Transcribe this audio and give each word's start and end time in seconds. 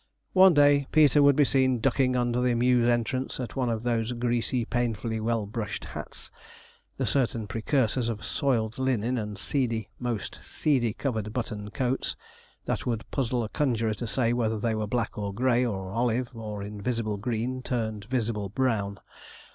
One 0.33 0.55
day 0.55 0.87
Peter 0.91 1.21
would 1.21 1.35
be 1.35 1.45
seen 1.45 1.77
ducking 1.77 2.15
under 2.15 2.41
the 2.41 2.55
mews' 2.55 2.89
entrance 2.89 3.37
in 3.39 3.45
one 3.53 3.69
of 3.69 3.83
those 3.83 4.13
greasy, 4.13 4.65
painfully 4.65 5.19
well 5.19 5.45
brushed 5.45 5.85
hats, 5.85 6.31
the 6.97 7.05
certain 7.05 7.45
precursors 7.45 8.09
of 8.09 8.25
soiled 8.25 8.79
linen 8.79 9.19
and 9.19 9.37
seedy, 9.37 9.89
most 9.99 10.39
seedy 10.41 10.93
covered 10.93 11.33
buttoned 11.33 11.75
coats, 11.75 12.15
that 12.65 12.87
would 12.87 13.11
puzzle 13.11 13.43
a 13.43 13.49
conjuror 13.49 13.93
to 13.93 14.07
say 14.07 14.33
whether 14.33 14.57
they 14.57 14.73
were 14.73 14.87
black, 14.87 15.19
or 15.19 15.31
grey, 15.31 15.63
or 15.63 15.91
olive, 15.91 16.29
or 16.33 16.63
invisible 16.63 17.17
green 17.17 17.61
turned 17.61 18.05
visible 18.05 18.49
brown. 18.49 18.99